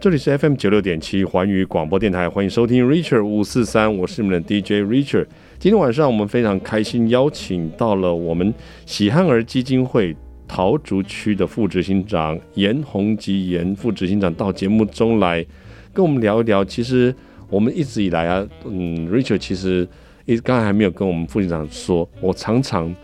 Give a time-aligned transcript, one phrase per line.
[0.00, 5.26] 这里是 FM 九六点七环宇广播电台，欢迎收听 Richard 五四三，我是你们的 DJ Richard。
[5.58, 8.54] 今天晚上我们非常开心，邀请到了我们
[8.86, 10.16] 喜憨儿基金会
[10.48, 15.44] 桃竹区的副执行长颜鸿吉颜副执行长到节目中来
[15.92, 16.64] 跟我们聊一聊。
[16.64, 17.14] 其实
[17.50, 19.86] 我们一直以来啊，嗯，Richard 其实
[20.24, 22.96] 一刚才还没有跟我们副执行长说，我常常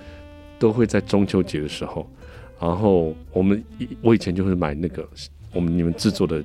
[0.59, 2.11] 都会在中秋节的时候，
[2.59, 3.63] 然后我们
[4.01, 5.07] 我以前就会买那个
[5.53, 6.43] 我们你们制作的。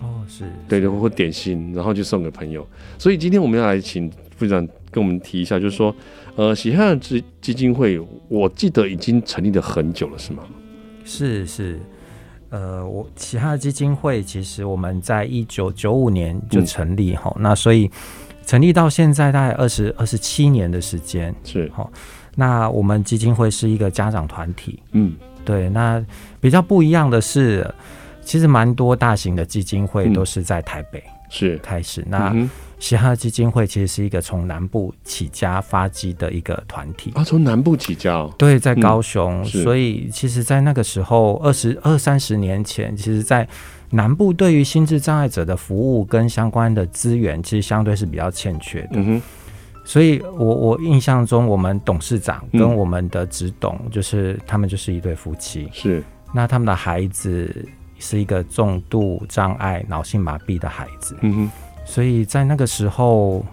[0.00, 2.66] 哦，是对对，或点心，然后就送给朋友。
[2.98, 5.94] 所以今天我们要来请副长跟我们提一下，就是说，
[6.36, 10.42] 呃，喜憨儿基基金会，我记得已经成立了很久了，是吗？
[11.04, 11.78] 是是，
[12.48, 17.90] 呃，我喜憨儿基金会其实我们在一九九五年就成立哈、嗯，那所以
[18.46, 21.92] 成立到现在大概二十二十七年的时间是好。
[22.36, 25.68] 那我们基金会是一个家长团体，嗯，对。
[25.68, 26.02] 那
[26.40, 27.68] 比较不一样的是。
[28.30, 32.00] 其实蛮多大型的基金会都是在台北是开始。
[32.02, 38.32] 嗯、那喜憨儿基金会其实是一个从南部起家发迹的一个团体啊，从南部起家哦。
[38.38, 43.48] 对，在高雄，嗯、所以其实，在那个时候，二十二三十年前，其实，在
[43.90, 49.20] 南部对于心智障碍者的服务跟相关的资源，其实相对是比较欠缺的。
[49.84, 55.68] 所以我我印象中，我们董事长跟我们的执董，就是、嗯、他们就是一对夫妻。
[55.72, 56.00] 是。
[56.32, 57.68] 那他们的孩子。
[58.00, 61.14] 是一个重度障碍脑性麻痹的孩子，
[61.84, 63.44] 所以在那个时候，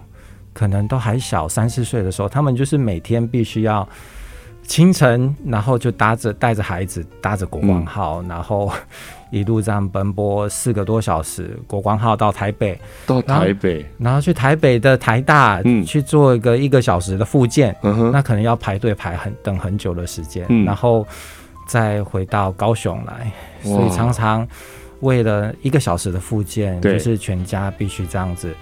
[0.52, 3.86] 可能都还小三四岁的时候，他们就是每天必须要
[4.62, 8.72] 清晨，然后就搭着带着孩子搭着国光号，嗯，然后
[9.30, 17.76] 一路这样奔波四个多小时，国光号到台北，到台北，然后，然后去台北的台大，嗯，去做一个一个小时的复健，
[18.12, 21.06] 那可能要排队排很等很久的时间，嗯，然后。
[21.68, 23.30] 再回到高雄来，
[23.62, 24.48] 所以常常
[25.00, 28.52] 为了一个小时的复健，就是全家必须这样子，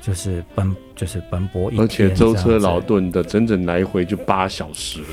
[0.00, 5.06] 就是奔，就是奔波一天，而且舟车劳顿的，整整来回就八小时了。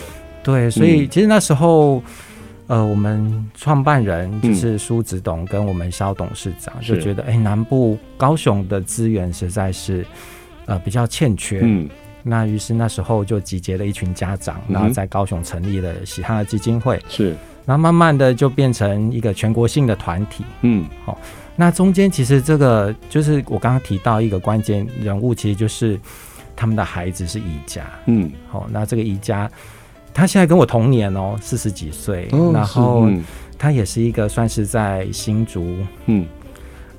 [0.44, 2.04] 对，所以其实那时候，
[2.68, 10.06] 嗯、呃，我们创办人就是苏子董跟我们肖董事长就觉得，哎、欸，南部高雄的资源实在是
[10.66, 11.62] 呃比较欠缺。
[11.64, 11.90] 嗯。
[12.24, 17.00] 那于是那时候就集结了一群家长，然后在高雄成立了喜憨儿基金会。
[17.10, 20.44] 是，然后慢慢的就变成一个全国性的团体。
[20.62, 21.18] 嗯，好，
[21.56, 26.00] 那中间其实这个就是我刚刚提到一个关键人物，其实就是
[26.56, 27.84] 他们的孩子是宜家。
[28.06, 29.50] 嗯，好，那这个宜家
[30.14, 33.10] 他现在跟我同年哦，四十几岁，然后
[33.58, 35.78] 他也是一个算是在新竹，
[36.08, 36.26] 嗯，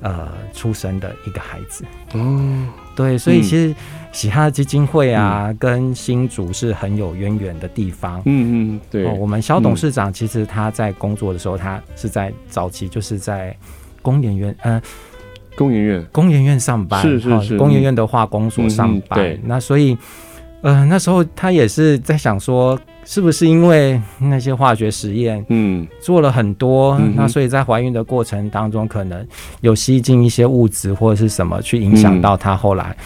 [0.03, 1.85] 呃，出生的一个孩子。
[2.13, 3.75] 嗯，对，所以其实。
[4.13, 8.21] 喜憨儿基金会啊、嗯，跟新竹是很有渊源的地方。
[8.27, 9.07] 嗯嗯，对。
[9.07, 13.57] 哦、我们肖董事长其实他在工作的时候，他是在早期就是在
[14.03, 14.83] 工研院，嗯、呃，
[15.57, 19.19] 工研院，工研院上班，是是是，工研院的化工所上班。
[19.19, 19.97] 嗯、对，那所以，
[20.61, 29.27] 呃，那时候他也是在想说，是不是因为那些化学实验，嗯，做了很多，嗯、那所以在怀孕的过程当中，可能
[29.61, 32.97] 有吸进一些物质或者是什么，去影响到他后来。
[32.99, 33.05] 嗯。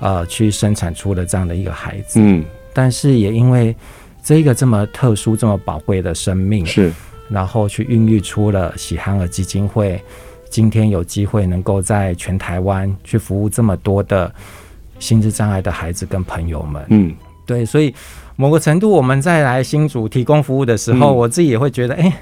[0.00, 3.74] 呃，去生产出了这样的一个孩子，嗯，但是也因为
[4.22, 6.92] 这个这么特殊、这么宝贵的生命，是，
[7.28, 10.00] 然后去孕育出了喜憨儿基金会，
[10.48, 14.32] 今天有机会能够在全台湾去服务这么多的
[15.00, 17.12] 心智障碍的孩子跟朋友们，嗯，
[17.48, 17.92] 对，所以
[18.36, 22.12] 某个程度我们再来新竹提供服务的时候，嗯、我自己也会觉得，哎、欸，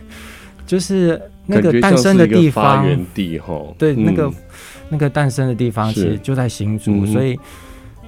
[0.64, 4.30] 就是那个诞生的地方，发源地哈，对，那个
[4.88, 7.36] 那个诞生的地方其实就在新竹，所以。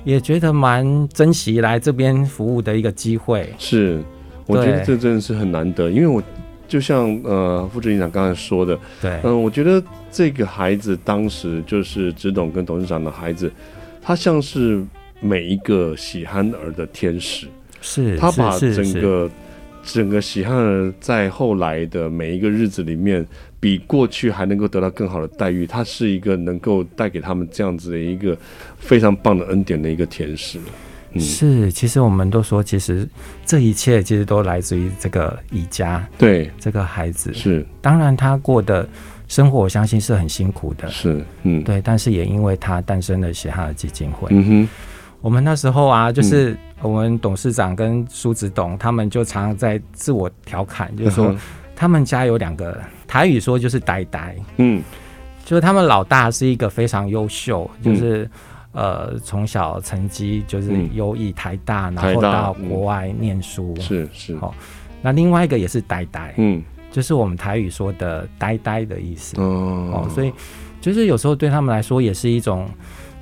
[0.05, 3.53] 也觉得蛮珍惜来这边服务的一个机会。
[3.59, 4.03] 是，
[4.47, 6.23] 我觉得这真的是很难得，因为我
[6.67, 13.53] 就像呃副执行长刚才说的，对，嗯、呃，我觉得这个孩子当时就是执董跟董事长的孩子，
[14.01, 14.83] 他像是
[15.21, 17.47] 每一个喜憨儿的天使，
[17.81, 19.31] 是，他把整个
[19.83, 23.27] 整个喜憨儿在后来的每一个日子里面。
[23.61, 28.39] 比过去还能够得到更好的待遇，他是一个能够带给他们这样子的一个
[28.79, 30.61] 非常棒的恩典的一个天使。
[31.13, 33.05] 嗯，是，其实我们都说，其实
[33.45, 37.67] 这一切其实都来自于这个宜家，对这个孩子是。
[37.83, 38.89] 当然，他过的
[39.27, 41.83] 生活，我相信是很辛苦的，是，嗯，对。
[41.83, 44.29] 但是也因为他诞生了喜憨儿基金会。
[44.31, 44.69] 嗯哼，
[45.21, 51.29] 我们那时候啊，就是我们董事长跟苏子董他们就常常在自我调侃，就是说。
[51.29, 51.39] 嗯
[51.81, 52.77] 他们家有两个
[53.07, 54.83] 台语说就是呆呆，嗯，
[55.45, 58.29] 就是他们老大是一个非常优秀，就是、
[58.73, 64.35] 嗯、呃从小成绩就是优异台大，然后到国外念书，嗯、是是。
[64.41, 64.53] 哦。
[65.01, 66.61] 那另外一个也是呆呆，嗯，
[66.91, 70.33] 就是我们台语说的呆呆的意思，哦，哦，所以
[70.81, 72.69] 就是有时候对他们来说也是一种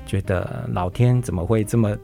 [0.07, 1.95] 觉得老天怎么会这么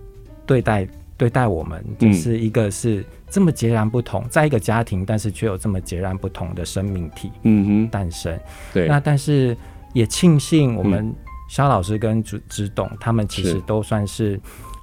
[0.45, 8.37] 对待对待我们，就是一个是这么截然不同，在一个家庭，但是却有这么截然不同的生命体，嗯哼，诞生。
[8.73, 9.55] 对，那但是
[9.93, 11.11] 也庆幸我们
[11.49, 14.39] 肖老师跟植植董他们其实都算是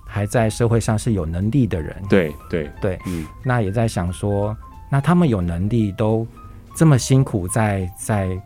[0.07, 1.95] 还在社会上是有能力的人。
[2.09, 4.57] 对对对，嗯，那也在想说，
[4.91, 6.27] 那他们有能力都
[6.75, 8.41] 这么辛苦在在。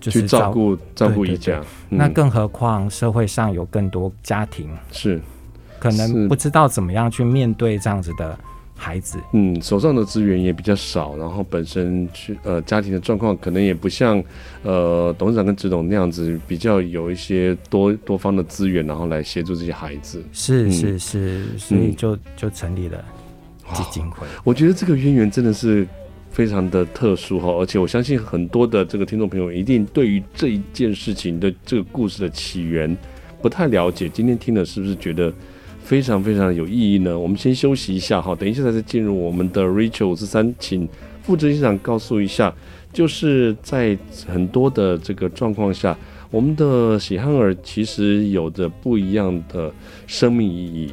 [0.00, 1.60] 就是去照顾照顾一家，
[1.90, 5.20] 嗯、那更何况社会上有更多家庭是。
[5.78, 8.36] 可能不知道怎么样去面对这样子的
[8.74, 14.20] 孩子，嗯，手上的资源也比较少，然后本身去呃家庭的状况可能也不像
[14.62, 23.04] 呃董事长跟职董那样子比较有一些多多方的资源，然后来协助这些孩子，是是是，嗯、所以就就成立了
[23.74, 24.26] 基金会。
[24.44, 25.86] 我觉得这个渊源真的是。
[26.36, 32.94] 非常的特殊哈，而且我相信很多的这个听众朋友一定对于这一件事情的这个故事的起源
[33.40, 34.06] 不太了解。
[34.06, 35.32] 今天听了是不是觉得
[35.82, 37.18] 非常非常有意义呢？
[37.18, 40.86] 我们先休息一下哈，等一下再进入我们的 Rachel 五四三，请
[41.22, 42.54] 副执行长告诉一下，
[42.92, 43.96] 就是在
[44.26, 45.96] 很多的这个状况下，
[46.30, 49.72] 我们的喜憨儿其实有着不一样的
[50.06, 50.92] 生命意义。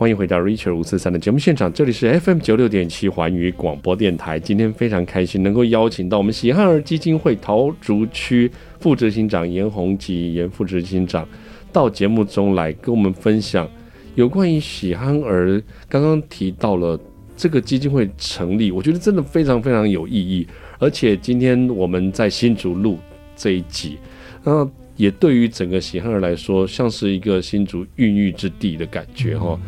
[0.00, 4.40] 欢迎回到 Richard 五四三的节目现场，这里是 FM 九六点七环宇广播电台。
[4.40, 11.28] 今天非常开心能够邀请到我们喜憨儿基金会桃竹区副执行长颜鸿吉颜副执行长
[11.70, 13.68] 到节目中来跟我们分享
[14.14, 15.62] 有关于喜憨儿。
[15.86, 16.98] 刚刚提到了
[17.36, 20.46] 这个基金会成立，我觉得真的非常非常有意义。
[20.78, 22.98] 而且今天我们在新竹录
[23.36, 23.98] 这一集，
[24.44, 24.66] 那
[24.96, 29.60] 也对于整个喜憨儿来说，像是一个新竹孕育之地的感觉哈。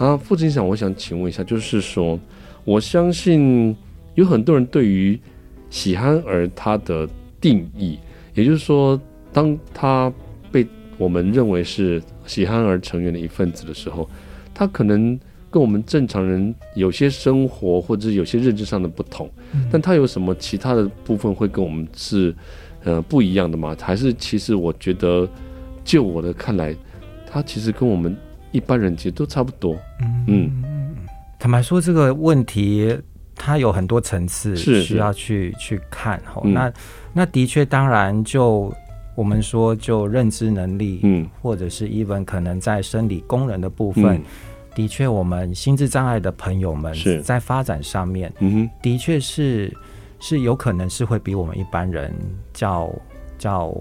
[0.00, 2.18] 啊，副执行长，我想请问一下，就是说，
[2.64, 3.76] 我相信
[4.14, 5.20] 有很多人对于
[5.68, 7.06] 喜憨儿他的
[7.38, 7.98] 定义，
[8.32, 8.98] 也就是说，
[9.30, 10.10] 当他
[10.50, 10.66] 被
[10.96, 14.08] 我们认为是喜憨儿成员的一份子的时候，
[14.54, 15.20] 他可能
[15.50, 19.30] 跟我们正常人有些生活或者有些认知上的不同，
[19.70, 22.34] 但他有什么其他的部分会跟我们是
[22.84, 23.76] 呃不一样的吗？
[23.78, 25.28] 还是其实我觉得，
[25.84, 26.74] 就我的看来，
[27.30, 28.16] 他其实跟我们。
[28.52, 29.76] 一般人其实都差不多。
[30.00, 30.96] 嗯嗯，
[31.38, 32.98] 坦白说，这个问题
[33.34, 36.20] 它有很多层次需要去去看。
[36.24, 36.72] 哈，那
[37.12, 38.72] 那的确，当然就
[39.14, 44.22] 我们说，就认知能力，嗯，或者是 even 可能在生理功能的部分，嗯、
[44.74, 49.72] 的确，我们心智障碍的朋友们是在发展上面，嗯的确是
[50.18, 52.12] 是有可能是会比我们一般人
[52.52, 52.90] 较
[53.38, 53.74] 较。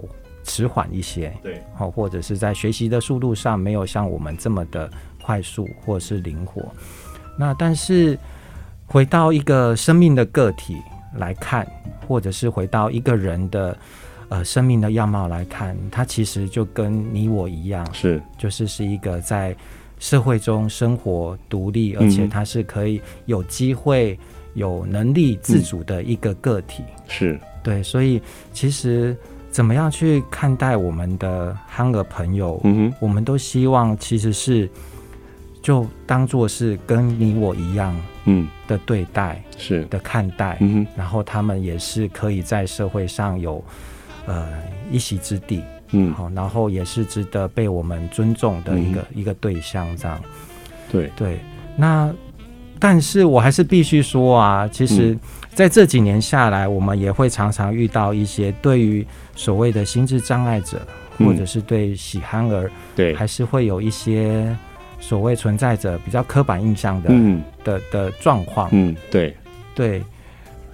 [0.49, 4.89] 迟缓一些，对，好，或者是在学习的速度上没有像我们这么的
[5.21, 6.65] 快速或者是灵活。
[7.37, 8.17] 那但是
[8.87, 10.75] 回到一个生命的个体
[11.17, 11.67] 来看，
[12.07, 13.77] 或者是回到一个人的
[14.29, 19.55] 呃生命的样貌来看，他其实就跟你我一样，是，就是是一个在
[19.99, 24.17] 社会中生活独立，而且他是可以有机会
[24.55, 26.83] 有能力自主的一个个体。
[26.87, 28.19] 嗯、是对，所以
[28.51, 29.15] 其实。
[29.51, 32.59] 怎么样去看待我们的憨儿朋友？
[32.63, 34.69] 嗯哼，我们都希望其实是
[35.61, 38.47] 就当做是跟你我一样，嗯。
[38.67, 39.83] 的对待，是。
[39.85, 43.63] 的看待，嗯哼，然后他们也是可以在社会上有
[44.27, 44.47] 呃
[44.91, 50.21] 一席之地，嗯，好，然后也是值得被我们尊重的一个、嗯、一个对象，这样，
[50.91, 51.11] 对。
[51.15, 51.39] 对。
[51.75, 52.13] 那
[52.77, 55.17] 但是我还是必须说啊，其实
[55.53, 60.79] 在这几年下来，我们也会常常遇到一些对于所谓的心智障碍者，
[61.17, 64.55] 或者是对喜憨儿，对，还是会有一些
[64.99, 69.35] 所谓存在着比较刻板印象的，嗯，的的状况，嗯，对，
[69.75, 70.01] 对，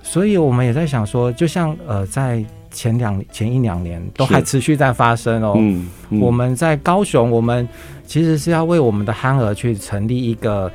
[0.03, 5.89] 所以我们也在想说，就像呃，在前两前一两年都还持续在发生哦，嗯，
[6.19, 7.67] 我们在高雄，我们
[8.05, 10.71] 其实是要为我们的憨儿去成立一个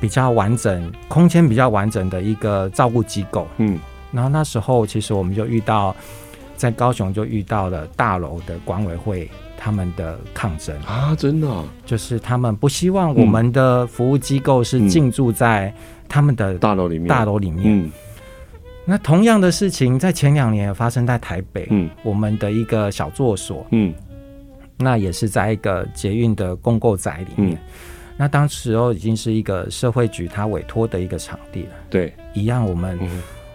[0.00, 3.78] 比较完整、空间比较完整的一个照顾机构，嗯，
[4.10, 5.94] 然后那时候其实我们就遇到。
[6.54, 10.72] 在高雄就遇到了大楼的管委会他们的抗争。
[10.82, 15.74] 啊，真的，就是他们不希望我们的服务机构是进驻在
[16.08, 17.08] 他们的大楼里面。
[17.08, 17.90] 大楼里面，
[18.84, 23.92] 那同样的事情在前两年也发生在台北，嗯，我们的一个小作所，嗯，
[24.76, 27.58] 那也是在一个捷运的公购宅里面，
[28.22, 32.96] 那当时候已经是一个社会局他委托的一个场地了，对，一样我们。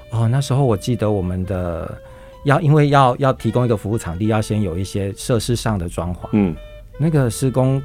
[0.09, 1.97] 哦，那时候我记得我们的
[2.43, 6.27] 要因为要要提供一个服务场地，要先有一些设施上的装潢。
[6.33, 6.53] 嗯，
[7.00, 7.81] 那个施工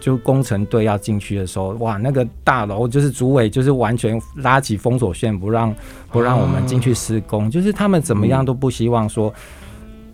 [0.00, 5.74] 就工程队要进去的时候，哇，那个大楼就是主委就是完全拉起封锁线，不让
[6.10, 9.30] 不让我们进去施工，啊，就是他们怎么样都不希望说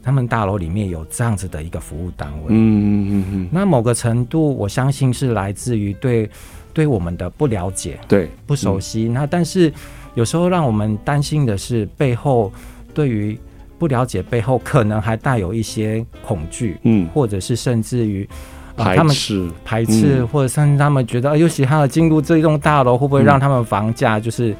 [0.02, 2.46] 他们大楼里面有这样子的一个服务单位。
[2.48, 3.48] 嗯嗯嗯嗯。
[3.52, 6.28] 那某个程度，我相信是来自于对
[6.72, 9.08] 对我们的不了解，对不熟悉。
[9.08, 9.72] 嗯、那但是。
[10.14, 12.52] 有时候让我们担心的是，背后
[12.92, 13.34] 对于
[13.78, 18.28] 不了解背后，可能还带有一些恐惧，嗯，或者是甚至于、
[18.76, 24.54] 呃、排斥、排斥，嗯、或者甚至他们觉得，尤其他要进入这一栋大楼，会不会让他们房价就是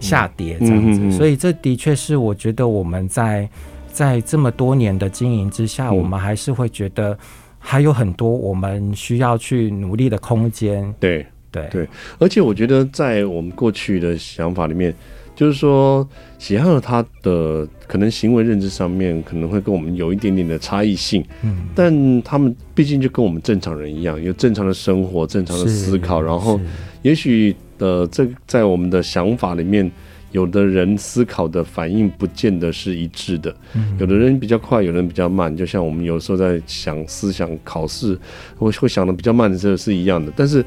[0.00, 1.00] 下跌这样子？
[1.00, 3.48] 嗯、所以这的确是我觉得我们在
[3.92, 7.16] 在这么多年的经营之下，我们还是会觉得
[7.58, 10.94] 还有很多我们需要去努力的空间。
[10.98, 11.26] 对。
[11.52, 11.86] 对对，
[12.18, 14.90] 而且我觉得在我们过去的想法里面，
[15.36, 16.08] 就是说
[16.38, 26.58] 喜憨儿他的可能行为认知上面可能会跟我们有一点点的差异性，嗯，但他们毕竟就跟我们正常人一样，有正常的生活、正常的思考，然后
[27.02, 29.92] 也许呃这在我们的想法里面，
[30.32, 38.18] 有的人思考的反应不见得是一致的，嗯，有的人比较快，有的人比较慢，就像我们有时候在想思想考试，
[38.58, 40.64] 会会想的比较慢的时候是一样的，但是。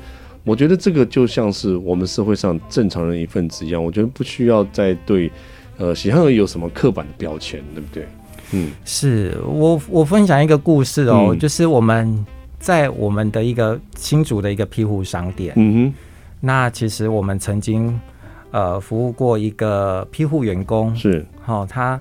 [0.47, 5.31] 我觉得这个就像是我们社会上正常人一份子一样，我觉得不需要再对，
[5.79, 8.05] 呃，喜憨儿有什么刻板的标签，对不对？
[8.51, 12.23] 嗯，是我我分享一个故事哦，嗯、就是我们
[12.59, 15.93] 在我们的一个新竹的一个庇护商店，嗯哼，
[16.41, 17.99] 那其实我们曾经
[18.55, 21.99] 呃服务过一个批护员工，是，好、哦，他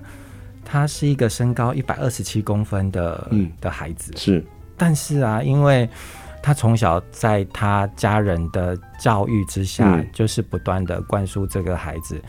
[0.63, 3.51] 他是一个身高一百二十七公分的嗯。
[3.59, 4.41] 的孩子，是，
[4.77, 5.89] 但是啊，因为
[6.41, 12.21] 他从小在他家人的教育之下，嗯、就是不断的灌输这个孩子，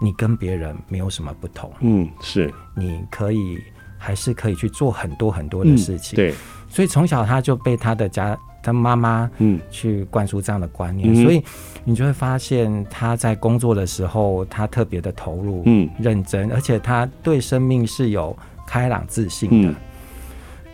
[0.00, 1.72] 你跟别人没有什么不同。
[1.80, 3.58] 嗯，是，你可以
[3.98, 6.14] 还是可以去做很多很多的事情。
[6.14, 6.34] 嗯、对，
[6.68, 11.42] 所以从小他就被他的家他妈妈嗯去灌输这样的观念，嗯、所以
[11.84, 19.68] 你就会发现他在工作的时候，他特别的投入、嗯认真，而且他对生命是有开朗自信的。
[19.68, 19.74] 嗯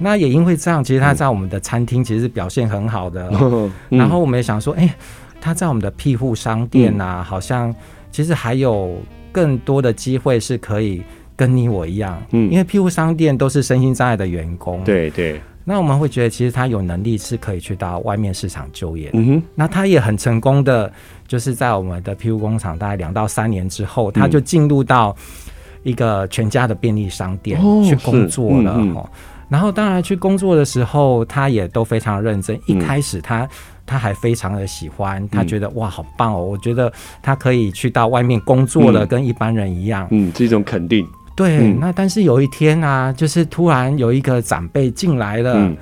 [0.01, 3.29] 那也因为这样，其实他在我们的餐厅其实是表现很好的。
[3.41, 4.95] 嗯、然后我们也想说，哎、欸，
[5.41, 7.75] 他在我们的庇护商店呐、啊，嗯、好像
[8.13, 8.97] 其实还有
[9.33, 11.03] 更多的机会是可以
[11.35, 12.17] 跟你我一样。
[12.31, 14.85] 嗯，因为庇护商店都是身心障碍的员工。
[14.85, 15.41] 对对。
[15.69, 19.11] 那我们会觉得，其实他有能力是可以去到外面市场就业。
[19.13, 19.43] 嗯哼。
[19.55, 20.91] 那他也很成功的，
[21.27, 25.15] 就是在我们的 PU 工厂大概两到三年之后，他就进入到
[25.83, 28.73] 一个全家的便利商店去工作了。
[28.95, 29.07] 哦。
[29.51, 32.57] 然后，当然去工作的时候，他也都非常认真。
[32.57, 33.47] 嗯、一开始他，
[33.87, 36.45] 他他还非常的喜欢，他觉得、嗯、哇，好棒哦！
[36.45, 40.07] 我觉得他可以去到外面工作了，嗯、跟一般人一样。
[40.11, 41.07] 嗯，这种肯定。
[41.39, 45.77] 对，嗯、那但是有一天啊，就是突然有一个长辈进来了，嗯、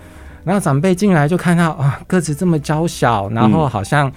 [0.45, 4.13] 然后长辈进来就看到啊，个子这么娇小，然后好像、嗯、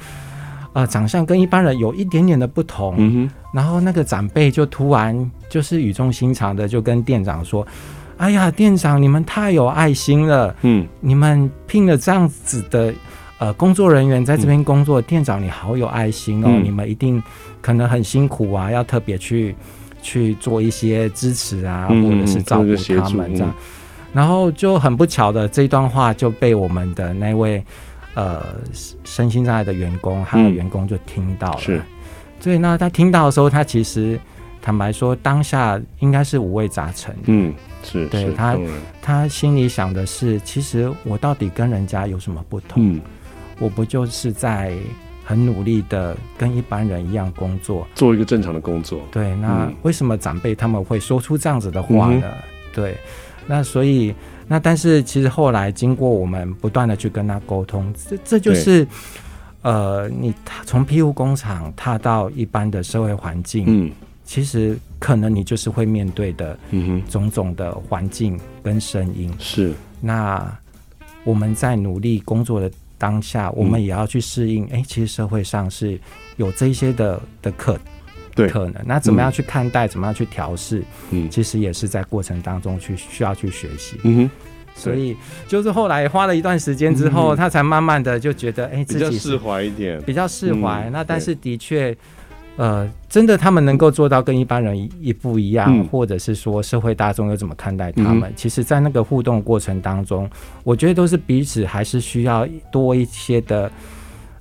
[0.73, 2.95] 呃长相跟一般人有一点点的不同。
[2.97, 3.31] 嗯。
[3.53, 7.65] 然后那个长辈就突然就是语重心长的就跟店长说。
[8.19, 10.53] 哎呀，店长，你们太有爱心了。
[10.63, 12.93] 嗯，你们聘了这样子的
[13.37, 16.49] 呃工作人员在这边工作，嗯、店长你好有爱心哦。
[16.49, 17.23] 嗯、你们一定
[17.61, 19.55] 可能很辛苦啊，要特别去
[20.09, 23.49] 去做一些支持啊，嗯、或者是照顾他们这样。
[23.49, 23.63] 嗯、
[24.13, 27.63] 然后就很不巧的这一段话就被我们的那位
[28.15, 28.43] 呃
[29.03, 31.59] 身心障碍的员工，他的员工就听到了。
[31.59, 31.81] 嗯、是，
[32.39, 34.19] 所以那他听到的时候，他其实。
[34.61, 37.15] 坦白说，当下应该是五味杂陈。
[37.27, 37.51] 嗯，
[37.81, 38.57] 是，对是他，
[39.01, 42.83] 他心里想的是，其实我到底跟人家有什么不同？
[42.83, 42.99] 嗯，
[43.57, 44.73] 我不就是在
[45.29, 48.99] 很努力的跟一般人一样工作，做一个正常的工作。
[49.11, 52.23] 对，那为什么长辈他们会说出这样子的话呢？
[52.25, 52.31] 嗯、
[52.73, 52.97] 对，
[53.45, 54.11] 那所以，
[54.47, 58.87] 那但是其实后来经过我们不断的去跟他沟通，这这就是，
[59.61, 60.33] 呃，你
[60.65, 63.91] 从庇护工厂踏到一般的社会环境，嗯。
[64.25, 66.57] 其实可能你就是会面对的，
[67.07, 69.31] 种种的环境跟声音。
[69.39, 70.51] 是，那
[71.23, 74.67] 我们在努力工作的当下，我们也要去适应。
[74.67, 75.99] 哎、其实社会上是
[76.37, 77.79] 有这些的的可
[78.35, 78.75] 对可能。
[78.85, 79.87] 那怎么样去看待？
[79.87, 80.83] 嗯、怎么样去调试？
[81.09, 83.97] 嗯，其实也是在过程当中去需要去学习。
[84.03, 84.31] 嗯哼，
[84.75, 90.83] 所以就是后来花了一段时间之后，嗯、他才慢慢的就觉得，哎、欸，自己释怀一点，比较释怀。
[90.87, 91.97] 嗯、那但是的确。
[92.59, 98.29] 呃，真的，他们能够做到跟一般人一一不一样，嗯、或者是说社会大众又怎么看待他们？
[98.29, 100.29] 嗯、其实，在那个互动过程当中，
[100.65, 103.71] 我觉得都是彼此还是需要多一些的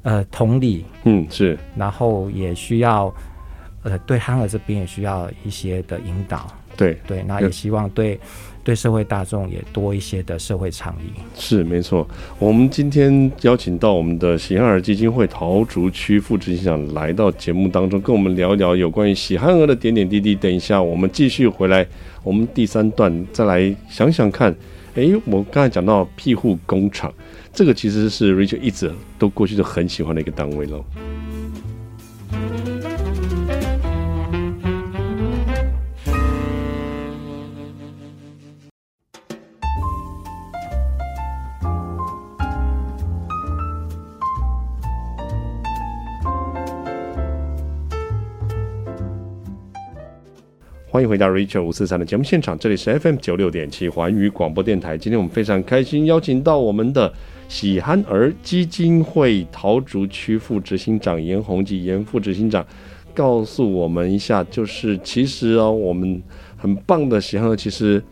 [0.03, 3.15] 呃同理，嗯，是，然后也需要
[3.85, 6.53] 呃，对憨儿这边也需要一些的引导。
[6.79, 8.19] 对对，那也希望对
[8.63, 11.21] 对社会大众也多一些的社会倡议。
[11.35, 12.09] 是没错，
[12.39, 20.35] 我们今天邀请到我们的喜憨儿基金会桃竹区副执行长来到节目当中，跟我们聊一聊有关于喜憨儿的点点滴滴。
[20.35, 21.85] 等一下，我们继续回来，
[22.23, 24.55] 我们第三段再来想想看。
[24.95, 27.13] 哎，我刚才讲到庇护工厂，
[27.53, 30.85] 这个其实是 Richard 一直都过去都很喜欢的一个单位喽。
[50.99, 54.99] 欢迎回到，Rachel，五四三的节目现场，这里是 FM 九六点七环宇广播电台。
[54.99, 57.13] 今天我们非常开心邀请到我们的
[57.49, 62.67] 喜憨儿基金会桃竹区副执行长严宏及严副执行长，
[63.15, 66.21] 告诉我们一下，就是其实哦，我们
[66.57, 68.03] 很棒的喜憨儿，其实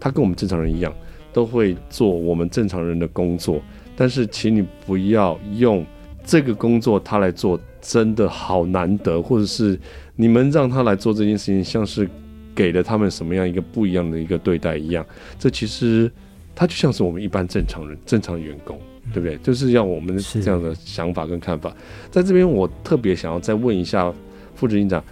[0.00, 0.90] 他跟我们正常人一样，
[1.34, 3.60] 都会做我们正常人的工作，
[3.94, 5.84] 但是请你不要用
[6.24, 9.78] 这个工作他来做，真的好难得，或者是
[10.16, 12.08] 你们让他来做这件事情，像是。
[12.54, 15.04] 给了他们什么样一个不一样的一个对待一样，
[15.38, 16.10] 这其实
[16.54, 18.78] 他就像是我们一般正常人、正常员工，
[19.12, 19.36] 对不对？
[19.38, 21.74] 就是要我们这样的想法跟看法。
[22.10, 24.12] 在这边，我特别想要再问一下
[24.54, 25.02] 副执行长，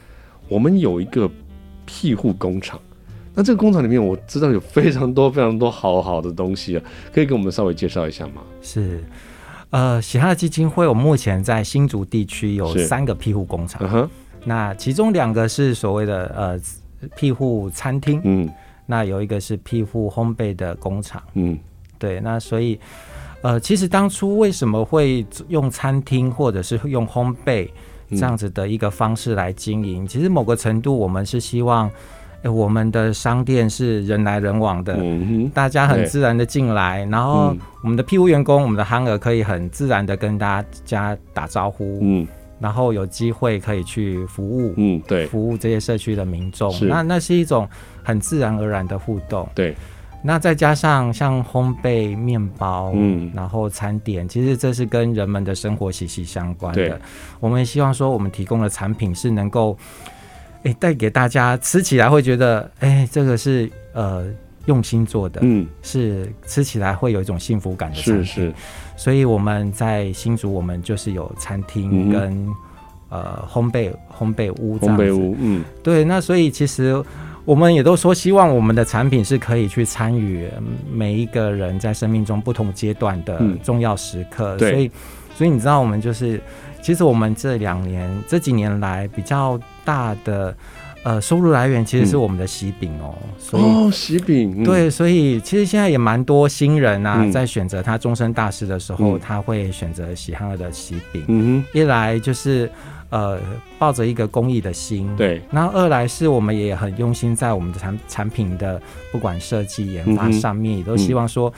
[0.48, 1.30] 我们有一个
[1.86, 2.78] 庇护工厂，
[3.34, 8.42] 那这个工厂里面我知道有非常多、非常多好好的东西啊，可以给我们稍微介绍一下吗？
[8.60, 9.02] 是，
[9.70, 14.10] 呃，喜憨儿基金会，我目前在新竹地区有三个庇护工厂，
[14.44, 16.60] 那其中两个是所谓的呃。
[17.16, 18.48] 庇护餐厅，嗯，
[18.86, 21.58] 那有一个是庇护烘焙的工厂，嗯，
[21.98, 22.78] 对，那所以，
[23.42, 27.68] 呃，其实当初为什么会用餐厅或者是用烘焙
[28.10, 30.04] 这样子的一个方式来经营？
[30.04, 31.90] 嗯、其实某个程度，我们是希望，
[32.42, 42.26] 欸、我们的商店是人来人往的，嗯，大家很自然的进来，然后我们的庇护员工，我们的憨儿可以很自然的跟大家打招呼，嗯。
[42.60, 47.68] 然后有机会可以去服务，嗯，对，服务这些社区的民众，那那是一种
[48.04, 49.74] 很自然而然的互动，对。
[50.22, 57.00] 那再加上像烘焙面包，嗯，然后餐点，其实这是跟人们的生活息息相关的。
[57.40, 59.74] 我们希望说，我们提供的产品是能够，
[60.64, 64.30] 哎，带给大家吃起来会觉得，哎，这个是呃。
[64.66, 68.54] 用心做的，嗯，是吃起来会有一种幸福感的产品，是是。
[68.96, 72.54] 所以我们在新竹，我们就是有餐厅跟、嗯、
[73.08, 76.04] 呃烘焙烘焙屋这样子，烘焙屋，嗯，对。
[76.04, 77.02] 那所以其实
[77.44, 80.46] 我们也都说，希望我们的产品是可以去参与
[80.92, 84.56] 每一个人在生命中不同阶段的重要时刻。
[84.56, 84.90] 嗯、所以，
[85.34, 86.38] 所以你知道，我们就是
[86.82, 90.54] 其实我们这两年这几年来比较大的。
[91.02, 101.64] 呃，收入来源其实是我们的喜饼哦，嗯、所以哦，喜饼、嗯、对，所以其实现在也蛮多新人啊，嗯、在选择他终身大事的时候，嗯、他会选择喜憨儿的喜饼。
[101.72, 102.70] 一来就是
[103.08, 103.38] 呃，
[103.78, 111.52] 抱着一个公益的心，对，然后二来是我们也很用心在我们的产产品的不管设计研发上面，也都希望说。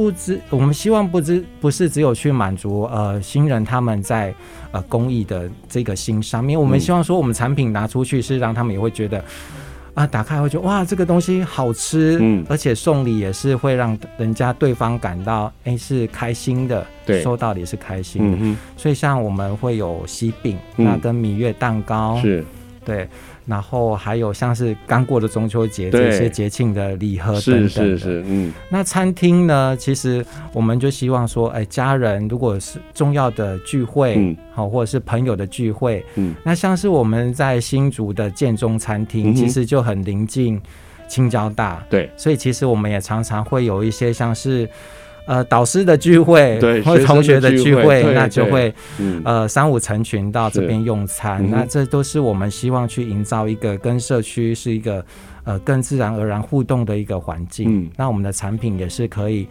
[0.00, 4.34] 不只，我们希望不只不是只有去满足呃新人他们在
[4.72, 9.22] 呃公益的这个心上面，我们希望说我们产品拿出去是让他们也会觉得
[9.92, 22.42] 啊，打开会觉得哇这个东西好吃，嗯，而且送礼也是会让人家对方感到哎、欸、是开心的，对，收到也是开心的，嗯，所以像我们会有喜饼，那跟芈月蛋糕是，
[22.84, 23.08] 对。
[23.46, 28.52] 然后还有像是刚过的中秋节这些节庆的礼盒等等的，是是是，嗯。
[28.68, 29.76] 那餐厅呢？
[29.76, 40.60] 其实我们就希望说，哎，家人如果是重要的聚会，好、嗯，或者是朋友的聚会，嗯，那像是我们在新竹的建中餐厅，其实就很临近
[41.08, 44.68] 青交大，对，所以其实我们也常常会有一些像是。
[45.26, 48.74] 呃，导师的聚会，对，或同学的聚会，那就会，
[49.22, 55.04] 呃，三五成群到这边用餐，那这都是我们希望去营造一个跟社区是一个
[55.44, 57.84] 呃更自然而然互动的一个环境。
[57.84, 59.46] 嗯，那我们的产品也是可以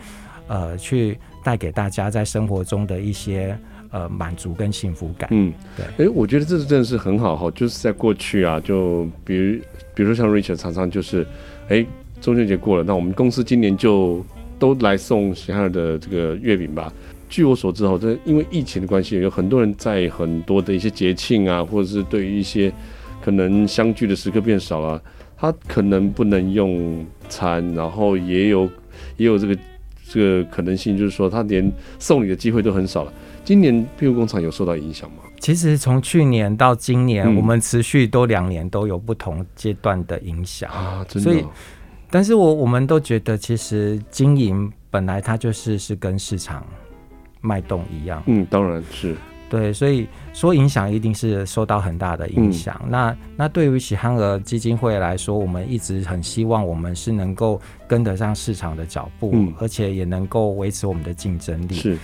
[0.48, 3.58] 呃去带给大家在生活中的一些
[3.92, 5.30] 呃满足跟幸福感。
[5.32, 5.86] 嗯，对。
[5.86, 9.62] 哎、欸，我觉得这真的是很好哈，就是在过去啊，就比如
[9.94, 11.24] 比如说像 Richard 常常就是，
[11.70, 11.88] 哎、欸，
[12.20, 14.26] 中秋节过了，那我们公司今年就。
[14.60, 16.92] 都来送喜憨儿的这个月饼吧。
[17.30, 22.72] 据我所知，哦，这因为疫情的关系，有很多人在很多的一些节庆啊，或者是对于一些
[23.22, 25.02] 可能相聚的时刻变少了，
[25.38, 28.70] 他可能不能用餐，然后也有
[29.18, 29.58] 也有这个
[30.08, 33.14] 这个可能性，就是说他连送礼的机会都很少了。
[33.46, 35.18] 今年庇护工厂有受到影响吗？
[35.40, 41.34] 其实从去年到今年，嗯、我们持续都两年都有不同阶段的影响啊，真的、哦。
[41.34, 41.46] 所以，
[42.10, 46.66] 但是我我们都觉得，其实经营本来它就是是跟市场
[47.42, 48.24] 脉动一样。
[48.26, 49.16] 嗯，当然是。
[49.50, 52.80] 对，所以说影响一定是受到很大的影响。
[52.84, 61.74] 嗯、那那对于喜憨儿基金会来说，我们一直很希望我们是能够跟得上市场的脚步，嗯、而且也能够维持我们的竞争力。
[61.74, 61.98] 是。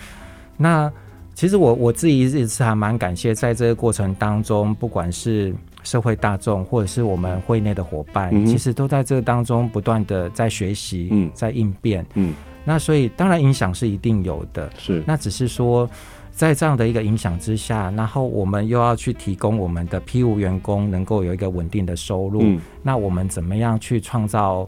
[0.57, 0.91] 那
[1.35, 5.53] 其实我我自己一直是还蛮感谢，在这个过程当中，不管是
[5.85, 12.33] 社会大众或者是我们会内的伙伴，嗯、其实都在这个当中不断的在学习，嗯，在应变，嗯。
[12.65, 15.01] 那所以当然影响是一定有的，是。
[15.07, 15.89] 那只是说。
[16.37, 24.67] 在这样的一个影响之下，然后我们又要去提供我们的 P 五员工能够有一个稳定的收入，嗯、那我们怎么样去创造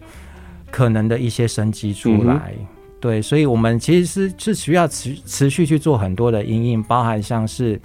[0.71, 2.53] 可能的一些生机出来？
[2.57, 2.65] 嗯、
[3.01, 7.77] 对，所以我们其实是是需要持持续去做很多的因应，包含像是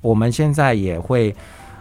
[0.00, 1.36] 我们现在也会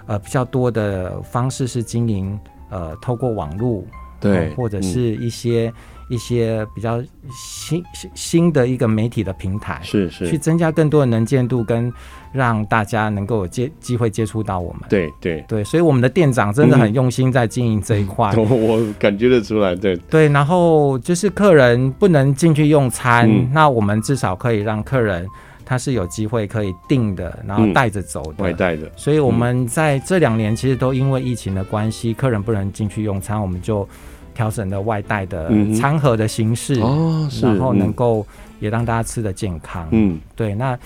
[0.09, 2.37] 呃比较多的方式是经营
[2.69, 3.83] 呃透过网络，
[4.19, 5.69] 对、呃，或者是一些。
[5.69, 5.73] 嗯
[6.09, 6.99] 一些比较
[7.31, 7.83] 新
[8.15, 11.93] 新的一个媒体的平台，是是，去增加更多的能见度，跟
[12.33, 14.81] 让大家能够有接机会接触到我们。
[14.89, 19.75] 对对对，所以我们的店长真的很用心在经营这一 块，嗯，我感觉得出来。
[19.75, 25.27] 对对，然后就是客人不能进去用餐，嗯，那我们至少可以让客人
[25.69, 28.91] 他是有机会可以订的，然后带着走的，外带的。
[28.95, 33.87] 所以我们在这两年其实都因为疫情的关系，客人不能进去用餐，我们就。
[34.31, 38.25] 调整了外带的餐盒的形式，哦，然后能够
[38.61, 39.85] 也让大家吃的健康。
[39.91, 40.79] 嗯，对，那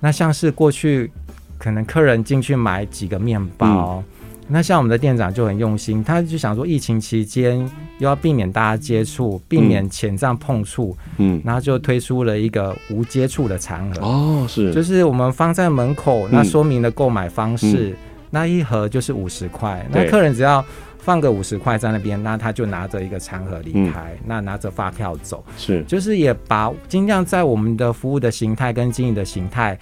[0.00, 1.10] 那像是过去
[1.58, 4.02] 可能客人进去买几个面包，
[4.48, 7.58] 那像我们的店长就很用心，他就想说疫情期间
[7.98, 14.00] 又要避免大家接触，避免潜在碰触，嗯，然后就推出了一个无接触的餐盒。
[14.02, 17.94] 哦，是，就是我们放在门口，那说明了购买方式，
[18.30, 20.64] 那一盒就是五十块，那客人只要。
[21.00, 29.78] 放个五十块在那边，那他就拿着一个餐盒离开，嗯、那拿着发票走，是，就是也把尽量在我们的服务的形态跟经营的形态，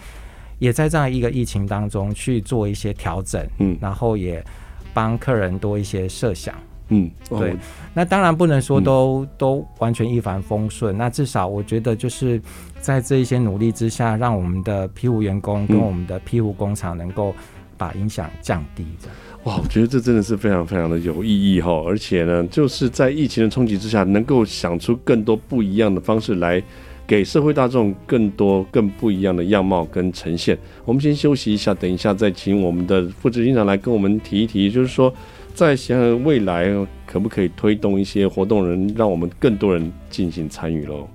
[0.59, 4.45] 也在这样一个疫情当中去做一些调整，嗯，然后也
[4.95, 6.55] 帮客人多一些设想，
[6.89, 7.57] 嗯，对，哦、
[7.93, 12.41] 那当然不能说都、嗯、都完全一帆风顺，那至少我觉得就是
[12.81, 17.35] 在这一些努力之下，让我们的庇护员工跟我们的庇护工厂能够
[17.77, 19.17] 把影响降低这样。
[19.45, 26.61] 哇，我觉得这真的是非常非常的有意义哈，而且呢，就是在疫情的冲击之下，能够想出更多不一样的方式来
[27.07, 30.59] 给社会大众更多更不一样的样貌跟呈现。
[30.85, 35.13] 我们先休息一下，等一下再请我们的副执行长来跟我们提一提，就是说
[35.55, 36.67] 在想未来
[37.07, 41.09] 可不可以推动一些活动人，让我们更多人进行参与喽。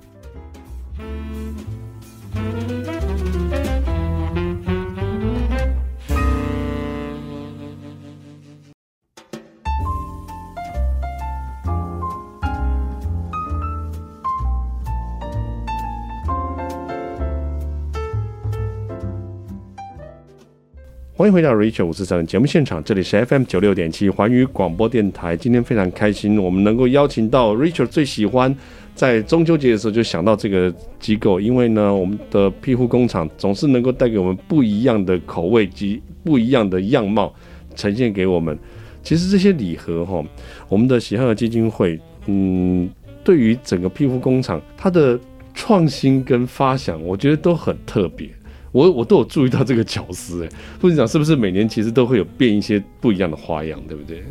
[21.22, 25.38] 欢迎回到 Richard 五四三的节目现场，这里是 FM 九六点七环宇广播电台。
[25.38, 28.58] 今天非常开心，我们能够邀请到 Richard 最喜欢
[28.96, 37.32] 在中秋节的时候就想到这个机构，因为呢，我们的庇护工厂总是能够带给我们不一样的口味及不一样的样貌
[37.76, 38.58] 呈现给我们。
[39.04, 40.26] 其实这些礼盒哈，
[40.68, 42.90] 我们的喜憨儿基金会，嗯，
[43.24, 45.20] 对于整个庇护工厂它的
[45.54, 48.28] 创新跟发想，我觉得都很特别。
[48.72, 54.24] 我我都有注意到这个巧思，哎，副执长是不是每年其实都会有变一些不一样的花样，对不对？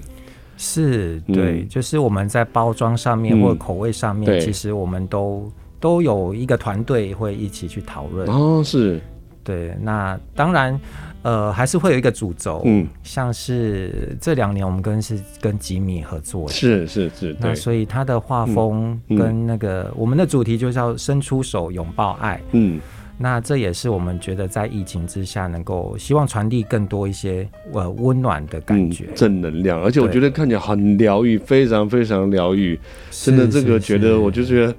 [0.57, 8.29] 是，对，嗯、就是我们在包装上面或者口味上面，嗯、其实我们都都有一个团队会一起去讨论。
[8.29, 9.01] 哦，是，
[9.43, 10.79] 对，那当然，
[11.23, 22.79] 呃，还是会有一个主轴，嗯，像是这两年我们跟是跟吉米合作，是是是，那所以他的画风跟那个、嗯、我们的主题就叫伸出手拥抱爱，嗯。
[23.23, 32.81] 那这也是我们觉得在疫情之下，能够希望传递更多一些呃温暖的感觉、嗯，正能量，而且我觉得看起来很疗愈，非常非常疗愈。
[33.11, 34.75] 真的，这个觉得，我就觉得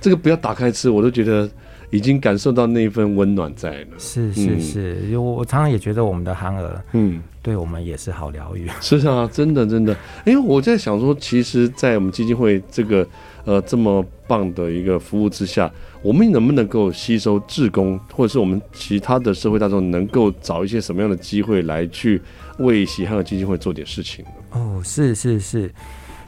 [0.00, 1.46] 这个不要打开吃，我都觉得
[1.90, 3.88] 已经感受到那一份温暖在了。
[3.98, 8.68] 是是是，因为我常常也觉得我们的憨儿，嗯，对我们也是好疗愈。
[8.80, 13.06] 是啊，真的真的，因为我在想说，其实，在我们基金会这个
[13.44, 15.70] 呃这么棒的一个服务之下。
[16.02, 22.20] 我们能不能够吸收志工，或者是我们其他的社会大众，能够找一些什么样的机会来去
[22.58, 24.30] 为喜憨儿基金会做点事情呢？
[24.50, 25.72] 哦，是是是，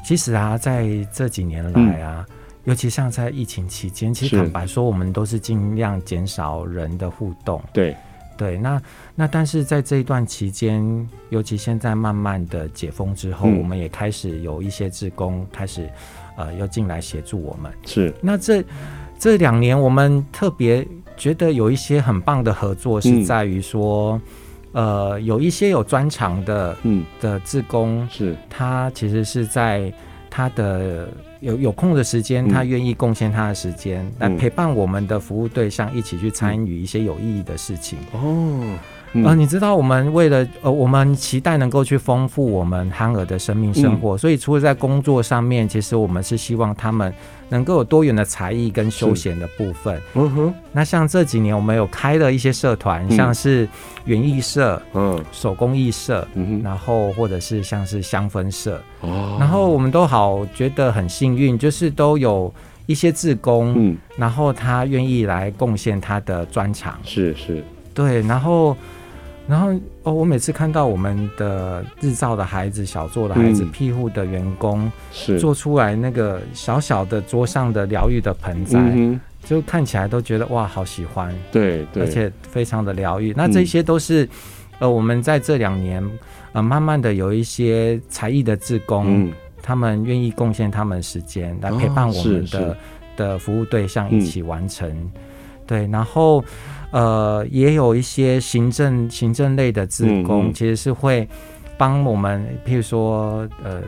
[0.03, 7.63] 其实啊，在这几年来啊，嗯、尤其像在疫情期间，其实坦白说，我们都是尽量减少人的互动。
[7.71, 7.95] 对
[8.37, 8.83] 对，那
[9.15, 15.89] 那但是在这一段期间，尤其现在慢慢的解封之后，嗯、我们也开始有一些志工开始
[16.37, 17.73] 呃又进来协助我们。
[17.85, 18.65] 是，那这
[19.19, 24.13] 这两年我们特别觉得有一些很棒的合作，是在于说。
[24.13, 24.23] 嗯
[24.73, 29.91] 呃，有一些有专长的，嗯，的志工是，他其实是在
[30.37, 31.09] 他的
[31.41, 37.99] 有有空的时间，他愿意贡献他的时间来陪伴我们的服务对象，一起去参与一些有意义的事情。
[38.13, 38.79] 哦。
[39.25, 47.13] 呃，你知道我们为了呃，我们期待能够去丰富我们憨儿的生命生活，嗯、所以除了在工作上面，其实我们是希望他们
[47.49, 50.01] 能够有多元的才艺跟休闲的部分。
[50.15, 50.55] 嗯哼。
[50.73, 53.69] 那像这几年我们有开了一些社团，嗯、像是
[54.05, 62.53] 园艺社、嗯，手工艺社，嗯哼，然后或者是像是香氛社，哦，然后我们都好觉得很幸运，就是都有
[62.87, 68.77] 一些志工，嗯，然后他愿意来贡献他的专长，是是，对，然后。
[69.49, 69.69] 然后
[70.03, 78.81] 哦，我每次看到我们的日照的孩子、小作的孩子、庇护的员工，是做出来那个小小的桌上的疗愈的盆栽，
[79.45, 81.33] 就看起来都觉得哇，好喜欢。
[81.53, 83.33] 对对，而且非常的疗愈。
[83.37, 84.29] 那这些都是
[84.81, 86.05] 呃，我们在这两年
[86.53, 89.31] 呃，慢慢的有一些才艺的志工，
[89.63, 92.77] 他们愿意贡献他们时间来陪伴我们的
[93.17, 94.93] 的服务对象一起完成。
[95.69, 96.43] 对，然后。
[96.91, 101.29] 呃，也有一些行政行政类的职工，其实是会
[101.77, 103.83] 帮我们，譬如说，呃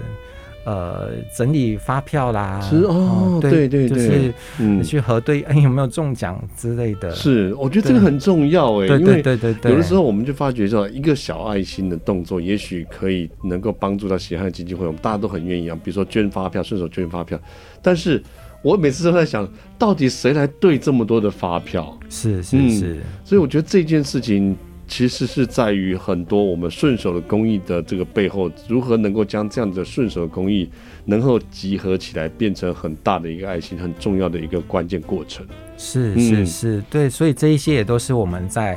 [0.65, 7.11] 呃，整理发票啦，是哦，对对对，就是嗯，去核对，哎，有没有中奖之类的。
[7.15, 9.73] 是，我觉得这个很重要哎，对对对对对。
[9.73, 17.41] 有的时候我们就发觉说，一个小爱心的动作，也许可以能够帮助到喜憨基金会，我们大家都很愿意啊，比如说捐发票，顺手捐发票，
[17.81, 18.23] 但是。
[18.61, 21.97] 我每次都在想，到底谁来对这么多的发票？
[22.11, 24.57] 是是是、嗯，所以我觉得这件事情
[24.89, 30.69] 其实是在于很多我们顺手的公益的这个背后，如何能够将这样的顺手的公益
[31.05, 35.47] 能够集合起来，变成很大的一个爱心，很重要的一个关键过程。
[35.77, 38.77] 是是是，对，所以这一些也都是我们在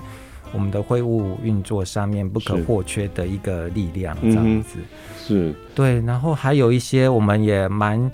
[0.53, 4.77] 我们的会务运作上面不可或缺的一个力量，这样子。
[5.17, 8.11] 是，对，然后还有一些我们也蛮。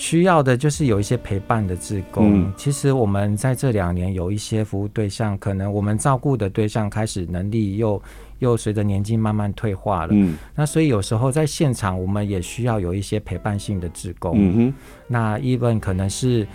[0.00, 2.44] 需要的就是有一些陪伴的志工。
[2.44, 8.02] 嗯、其实我们在这两年有一些服务对象，可能我们照顾的对象开始能力又
[8.38, 10.12] 又随着年纪慢慢退化了。
[10.12, 14.32] 嗯，那所以有时候在现场我们也需要有一些陪伴性的志工。
[14.36, 14.74] 嗯哼，
[15.06, 16.46] 那 even 可能是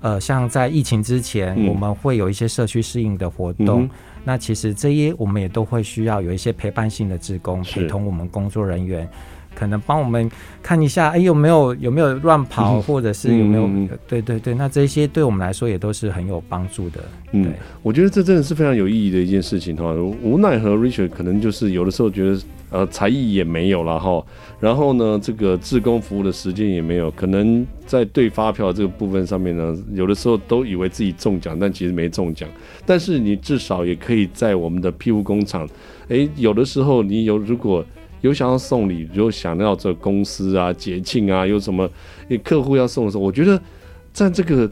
[0.00, 3.82] 呃，像在疫情之前，嗯、我们会有一些社区适应的活动。
[3.82, 3.90] 嗯、
[4.22, 9.08] 那其实这些我们也都会需要有一些陪伴性的职工陪同我们工作人员。
[9.54, 10.30] 可能帮我们
[10.62, 13.66] 看一下，哎，有没有有没有乱跑，或者是有没有？
[13.66, 17.00] 嗯、对对对，那这些对我们来说也都是很有帮助的。
[17.30, 19.94] 对嗯，我觉得这真的是非常有意义的一件事情哈。
[20.22, 22.38] 无奈和，Richard 可能就是有的时候觉得，
[22.70, 24.22] 呃，才艺也没有了哈。
[24.60, 32.48] 然后呢，这个志工服务的时间也没有，可能在对发票这个部分上面呢，有的时候都以为自己中奖，但其实没中奖。
[32.84, 35.66] 但是你至少也可以在我们的庇护工厂，
[36.08, 37.84] 哎，有的时候你有如果。
[38.22, 41.88] 有想要送礼，有想要这公司啊、节庆啊，有什么
[42.42, 43.60] 客户要送的时候，我觉得
[44.12, 44.68] 在这个，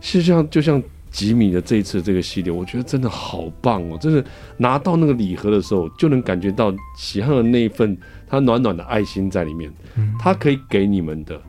[0.00, 3.98] 就像就像吉米的这一次这个系列，我觉得真的好棒哦！
[4.00, 4.24] 真的
[4.56, 9.72] 拿到那个礼盒的时候，就能感觉到喜憨的那一份他暖暖的爱心在里面。
[10.18, 11.40] 他可以给你们的，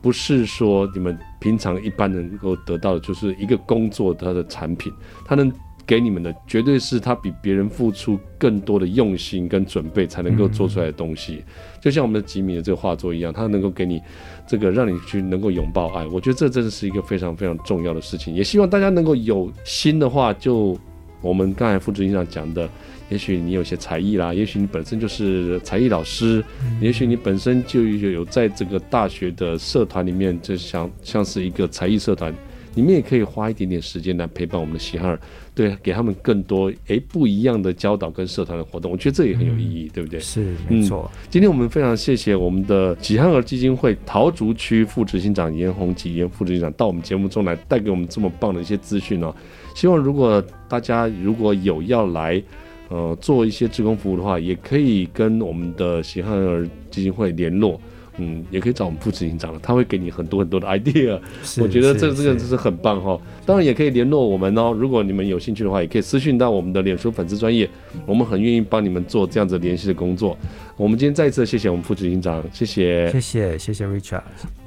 [0.00, 4.92] 不是说你们平常一般能够得到的，就是一个工作他的产品，
[5.24, 5.52] 他能。
[5.86, 14.00] 给你们的绝对是他比别人付出更多的用心跟准备才能够做出来的东西，嗯、就像我们的吉米的这个画作一样，他能够给你
[14.46, 18.34] 这个让你去能够拥抱爱，我觉得这真的是一个非常非常重要的事情。
[18.34, 20.78] 也希望大家能够有心的话，就
[21.20, 22.66] 我们刚才副主席长讲的，
[23.10, 32.34] 也许你有些才艺啦，也许你本身就是才艺老师，嗯、也许你本身就有在这个大学的社团里面，就像像是一个才艺社团。
[32.74, 35.20] 你们也可以花一点点时间来陪伴我们的喜憨儿，
[35.54, 40.18] 对，给他们更多诶不一样的教导跟社团的活动，我觉得这也很有意义，嗯、对不对？
[40.18, 41.26] 是，没错、嗯。
[41.30, 49.34] 今天我们非常谢谢我们的喜憨儿基金会桃竹区副执行长严宏吉严副执行长到我们节目中来带给我们这么棒的一些资讯哦。
[49.74, 52.42] 希望如果大家如果有要来
[52.88, 57.80] 呃做一些志工服务的话，也可以跟我们的喜憨儿基金会联络。
[58.18, 61.18] 嗯，也可以找我们副执行长了，他会给你很多很多的 idea。
[61.60, 63.20] 我觉得这这个真是很棒哈。
[63.44, 67.68] 当然也可以联络我们哦，如果你们有兴趣的话，也可以私讯到我们的脸书粉丝专业，
[68.06, 70.36] 我们很愿意帮你们做这样子联系的工作。
[70.76, 74.22] 我们今天再一次谢谢我们副执行长，谢谢，谢谢谢谢 Richard，Richard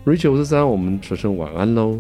[0.05, 1.97] Richard 五十三，我们说声晚安喽。